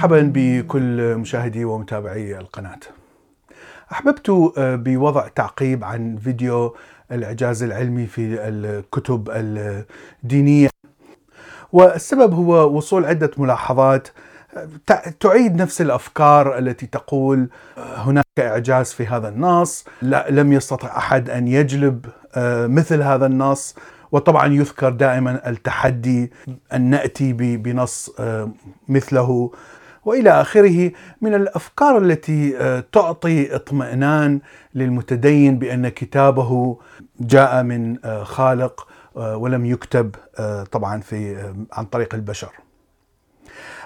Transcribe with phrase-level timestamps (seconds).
[0.00, 2.78] مرحبا بكل مشاهدي ومتابعي القناة.
[3.92, 6.76] أحببت آه، بوضع تعقيب عن فيديو
[7.12, 10.68] الإعجاز العلمي في الكتب الدينية
[11.72, 14.08] والسبب هو وصول عدة ملاحظات
[14.56, 19.84] آه، تعيد نفس الأفكار التي تقول آه، هناك إعجاز في هذا النص،
[20.30, 22.06] لم يستطع أحد أن يجلب
[22.66, 23.74] مثل هذا النص،
[24.12, 26.32] وطبعا يذكر دائما التحدي
[26.72, 28.10] أن نأتي بنص
[28.88, 29.50] مثله.
[30.04, 34.40] وإلى آخره من الأفكار التي آه، تعطي اطمئنان
[34.74, 36.78] للمتدين بأن كتابه
[37.20, 40.14] جاء من آه، خالق آه، ولم يكتب
[40.72, 42.52] طبعا في عن طريق البشر.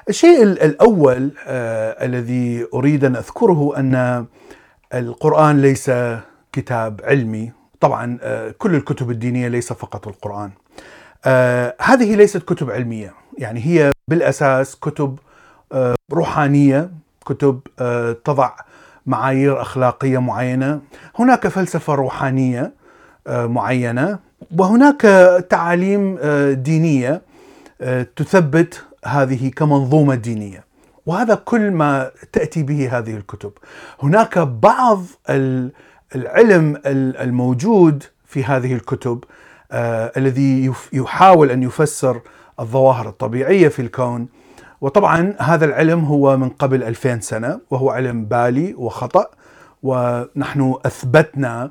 [0.09, 4.27] الشيء الأول الذي أريد أن أذكره أن
[4.95, 5.91] القرآن ليس
[6.53, 8.19] كتاب علمي، طبعا
[8.59, 10.51] كل الكتب الدينية ليس فقط القرآن.
[11.81, 15.19] هذه ليست كتب علمية، يعني هي بالأساس كتب
[16.13, 16.91] روحانية
[17.27, 18.51] كتب آه، تضع
[19.07, 20.81] معايير أخلاقية معينة
[21.19, 22.73] هناك فلسفة روحانية
[23.27, 24.19] آه، معينة
[24.59, 25.01] وهناك
[25.51, 27.23] تعاليم آه، دينية
[28.17, 30.65] تثبت هذه كمنظومة دينية.
[31.07, 33.53] وهذا كل ما تأتي به هذه الكتب.
[34.03, 35.05] هناك بعض
[36.15, 39.25] العلم الموجود في هذه الكتب
[40.17, 42.21] الذي يحاول أن يفسر
[42.61, 44.29] الظواهر الطبيعية في الكون.
[44.81, 49.27] وطبعا هذا العلم هو من قبل 2000 سنة وهو علم بالي وخطأ
[49.83, 51.71] ونحن أثبتنا آه،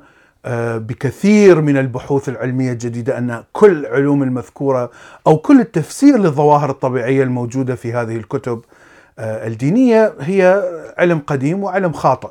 [0.78, 4.90] بكثير من البحوث العلمية الجديدة أن كل العلوم المذكورة
[5.26, 8.64] أو كل التفسير للظواهر الطبيعية الموجودة في هذه الكتب
[9.18, 10.62] آه، الدينية هي
[10.98, 12.30] علم قديم وعلم خاطئ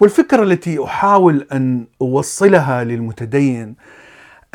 [0.00, 3.74] والفكرة التي أحاول أن أوصلها للمتدين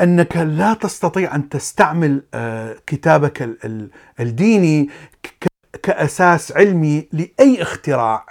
[0.00, 3.50] أنك لا تستطيع أن تستعمل آه، كتابك
[4.20, 4.88] الديني
[5.82, 8.26] كأساس علمي لأي اختراع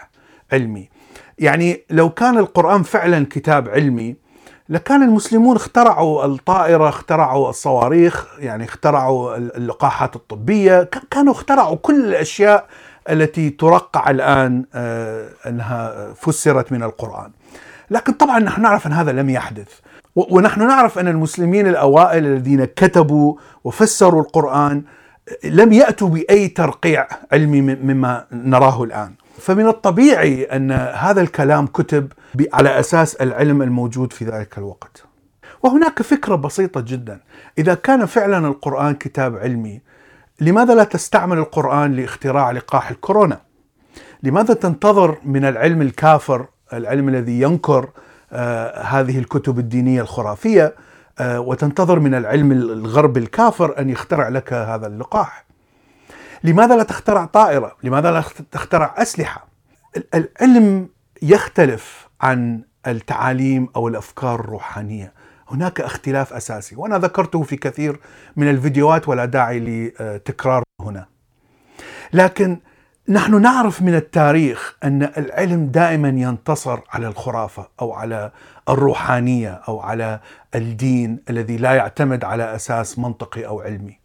[0.54, 0.90] علمي.
[1.40, 4.16] يعني لو كان القرآن فعلا كتاب علمي
[4.70, 12.66] لكان المسلمون اخترعوا الطائرة، اخترعوا الصواريخ، يعني اخترعوا اللقاحات الطبية، كانوا اخترعوا كل الأشياء
[13.10, 17.32] التي ترقع الآن آه، أنها فسرت من القرآن.
[17.92, 19.80] لكن طبعا نحن نعرف أن هذا لم يحدث.
[20.16, 24.84] ونحن نعرف أن المسلمين الأوائل الذين كتبوا وفسروا القرآن
[25.44, 29.14] لم يأتوا بأي ترقيع علمي مما نراه الآن.
[29.40, 32.14] فمن الطبيعي أن هذا الكلام كتب
[32.54, 35.04] على أساس العلم الموجود في ذلك الوقت.
[35.64, 37.20] وهناك فكرة بسيطة جدا،
[37.58, 39.82] إذا كان فعلا القرآن كتاب علمي،
[40.42, 43.42] لماذا لا تستعمل القرآن لاختراع لقاح الكورونا؟
[44.24, 47.90] لماذا تنتظر من العلم الكافر، العلم الذي ينكر
[48.32, 50.76] آه، هذه الكتب الدينية الخرافية
[51.20, 55.49] آه، وتنتظر من العلم الغرب الكافر أن يخترع لك هذا اللقاح.
[56.44, 59.48] لماذا لا تخترع طائرة؟ لماذا لا تخترع أسلحة؟
[60.14, 60.90] العلم
[61.22, 65.14] يختلف عن التعاليم أو الأفكار الروحانية.
[65.50, 68.00] هناك اختلاف أساسي وأنا ذكرته في كثير
[68.36, 71.06] من الفيديوهات ولا داعي لتكرار هنا.
[72.14, 72.60] لكن
[73.10, 78.32] نحن نعرف من التاريخ أن العلم دائما ينتصر على الخرافة أو على
[78.70, 80.20] الروحانية أو على
[80.56, 83.99] الدين الذي لا يعتمد على أساس منطقي أو علمي.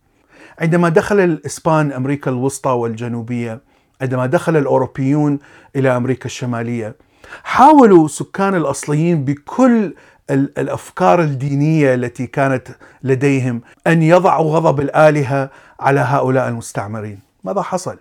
[0.59, 3.61] عندما دخل الإسبان أمريكا الوسطى والجنوبية،
[4.01, 5.39] عندما دخل الأوروبيون
[5.77, 6.97] إلى أمريكا الشمالية،
[7.45, 9.95] حاولوا سكان الأصليين بكل
[10.31, 12.69] الأفكار الدينية التي كانت
[13.03, 15.51] لديهم أن يضعوا غضب الآلهة
[15.81, 17.19] على هؤلاء المستعمرين.
[17.45, 17.97] ماذا حصل؟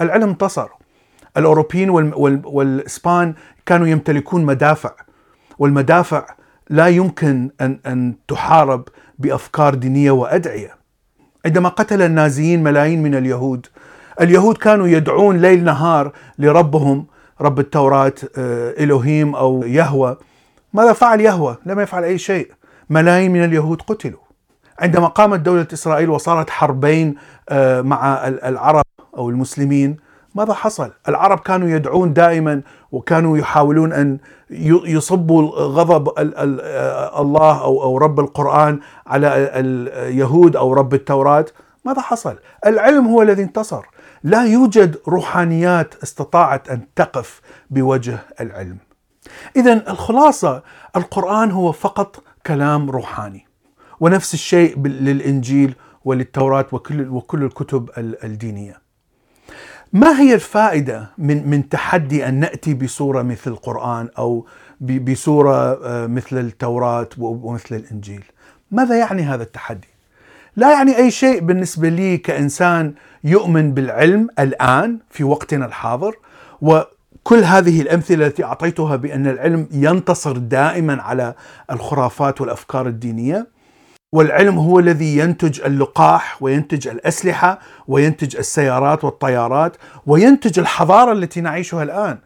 [0.00, 0.68] العلم انتصر
[1.36, 1.90] الأوروبيين
[2.44, 3.34] والإسبان
[3.66, 4.92] كانوا يمتلكون مدافع
[5.58, 6.26] والمدافع
[6.70, 8.88] لا يمكن ان أن تحارب
[9.18, 10.77] بأفكار دينية وأدعية
[11.48, 13.66] عندما قتل النازيين ملايين من اليهود
[14.20, 17.06] اليهود كانوا يدعون ليل نهار لربهم
[17.40, 20.16] رب التوراة آه، إلهيم أو يهوى.
[20.72, 22.50] ماذا فعل يهوى؟ لم يفعل أي شيء.
[22.90, 24.20] ملايين من اليهود قتلوا.
[24.80, 27.14] عندما قامت دولة إسرائيل وصارت حربين
[27.48, 28.84] آه، مع العرب
[29.16, 29.96] أو المسلمين
[30.34, 34.18] ماذا حصل؟ العرب كانوا يدعون دائما وكانوا يحاولون أن
[34.84, 36.08] يصبوا غضب
[37.18, 41.46] الله أو أو رب القرآن على اليهود أو رب التوراة،
[41.84, 42.36] ماذا حصل؟
[42.66, 43.84] العلم هو الذي انتصر،
[44.24, 47.40] لا يوجد روحانيات استطاعت أن تقف
[47.70, 48.78] بوجه العلم.
[49.56, 50.62] اذا الخلاصة
[50.96, 53.46] القرآن هو فقط كلام روحاني
[54.00, 58.87] ونفس الشيء للإنجيل وللتوراة وكل وكل الكتب الدينية.
[59.92, 64.46] ما هي الفائدة من من تحدي أن نأتي بسورة مثل القرآن أو
[64.80, 68.24] بسورة آه، مثل التوراة ومثل الإنجيل؟
[68.70, 69.88] ماذا يعني هذا التحدي؟
[70.56, 72.94] لا يعني أي شيء بالنسبة لي كإنسان
[73.24, 76.14] يؤمن بالعلم الآن في وقتنا الحاضر
[76.62, 81.34] وكل هذه الأمثلة التي أعطيتها بأن العلم ينتصر دائما على
[81.70, 83.46] الخرافات والأفكار الدينية
[84.12, 87.58] والعلم هو الذي ينتج اللقاح وينتج الأسلحة
[87.88, 89.76] وينتج السيارات والطيارات
[90.06, 92.18] وينتج الحضارة التي نعيشها الآن.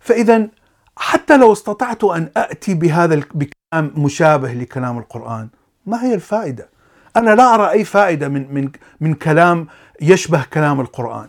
[0.00, 0.48] فإذا
[0.96, 5.48] حتى لو استطعت أن اتي بهذا بكلام مشابه لكلام القرآن،
[5.86, 6.68] ما هي الفائدة؟
[7.16, 8.70] أنا لا أرى أي فائدة من من
[9.00, 9.66] من كلام
[10.00, 11.28] يشبه كلام القرآن.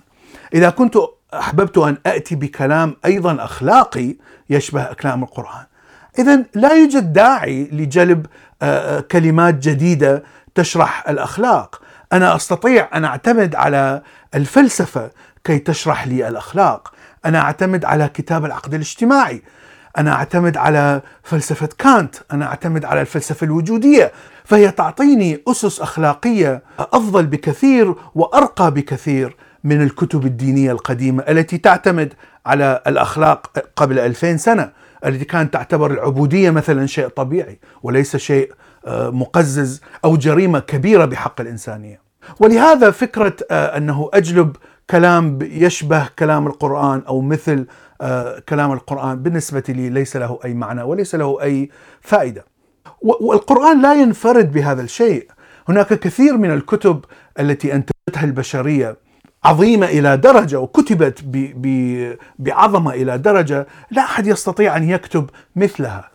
[0.53, 0.97] إذا كنت
[1.33, 4.15] أحببت أن اتي بكلام أيضا أخلاقي
[4.49, 5.65] يشبه كلام القرآن،
[6.19, 8.25] اذا لا يوجد داعي لجلب
[8.61, 10.23] آه، آه، كلمات جديدة
[10.55, 11.81] تشرح الأخلاق.
[12.13, 14.01] أنا أستطيع أن أعتمد على
[14.35, 15.11] الفلسفة
[15.43, 16.93] كي تشرح لي الأخلاق.
[17.25, 19.41] أنا أعتمد على كتاب العقد الاجتماعي.
[19.97, 22.15] أنا أعتمد على فلسفة كانت.
[22.33, 24.11] أنا أعتمد على الفلسفة الوجودية.
[24.45, 32.13] فهي تعطيني أسس أخلاقية أفضل بكثير وأرقى بكثير من الكتب الدينية القديمة التي تعتمد
[32.45, 34.71] على الأخلاق قبل 2000 سنة.
[35.05, 38.51] التي كانت تعتبر العبودية مثلا شيء طبيعي وليس شيء
[38.85, 42.01] آه، مقزز أو جريمة كبيرة بحق الإنسانية.
[42.39, 44.55] ولهذا فكرة آه، أنه أجلب
[44.89, 47.65] كلام يشبه كلام القرآن أو مثل
[48.01, 51.69] آه، كلام القرآن بالنسبة لي ليس له أي معنى وليس له أي
[52.01, 52.45] فائدة.
[53.01, 55.27] والقرآن لا ينفرد بهذا الشيء،
[55.69, 57.05] هناك كثير من الكتب
[57.39, 58.97] التي أنتجتها البشرية
[59.45, 61.23] عظيمة إلى درجة وكتبت
[62.39, 66.09] بعظمة إلى درجة لا أحد يستطيع أن يكتب مثلها.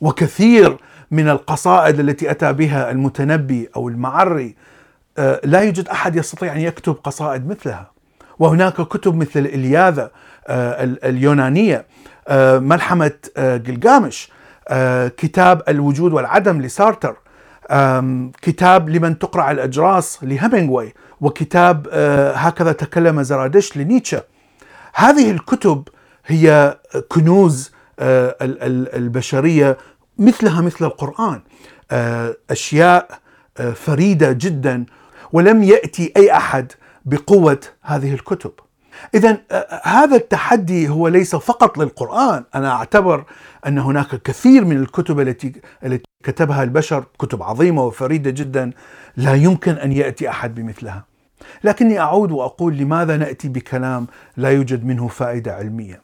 [0.00, 0.76] وكثير
[1.10, 4.54] من القصائد التي أتى بها المتنبي أو المعري
[5.18, 7.90] آه، لا يوجد أحد يستطيع أن يكتب قصائد مثلها.
[8.38, 10.10] وهناك كتب مثل الإلياذة
[10.46, 11.86] آه، اليونانية
[12.28, 14.30] آه، ملحمة جلجامش
[15.16, 17.16] كتاب الوجود والعدم لسارتر.
[18.42, 24.22] كتاب لمن تقرع الأجراس لهيمنغواي وكتاب آه، هكذا تكلم زرادشت لنيتشه.
[24.94, 25.88] هذه الكتب
[26.26, 26.78] هي
[27.08, 28.36] كنوز آه،
[28.96, 29.78] البشرية
[30.18, 31.40] مثلها مثل القرآن.
[31.90, 33.18] آه، أشياء
[33.74, 34.86] فريدة جدا
[35.32, 36.72] ولم يأتي أي أحد
[37.04, 38.52] بقوة هذه الكتب.
[39.14, 39.38] إذا
[39.82, 43.24] هذا التحدي هو ليس فقط للقرآن، أنا أعتبر
[43.66, 45.52] أن هناك كثير من الكتب التي
[45.84, 48.70] التي كتبها البشر كتب عظيمة وفريدة جدا
[49.16, 51.04] لا يمكن أن يأتي أحد بمثلها.
[51.64, 54.06] لكني أعود وأقول لماذا نأتي بكلام
[54.36, 56.02] لا يوجد منه فائدة علمية؟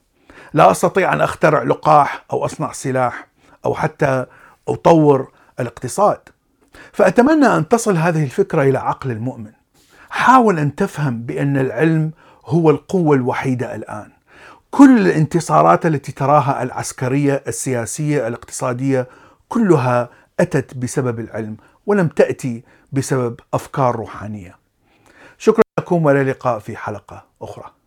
[0.54, 3.26] لا أستطيع أن أخترع لقاح أو أصنع سلاح
[3.64, 4.26] أو حتى
[4.68, 6.18] أطور الاقتصاد.
[6.92, 9.52] فأتمنى أن تصل هذه الفكرة إلى عقل المؤمن.
[10.10, 12.10] حاول أن تفهم بأن العلم
[12.50, 14.10] هو القوة الوحيدة الآن.
[14.70, 19.08] كل الانتصارات التي تراها العسكرية، السياسية، الاقتصادية
[19.48, 20.08] كلها
[20.40, 21.56] أتت بسبب العلم
[21.86, 22.62] ولم تأتي
[22.92, 24.56] بسبب أفكار روحانية.
[25.38, 27.79] شكرا لكم وإلى اللقاء في حلقة أخرى.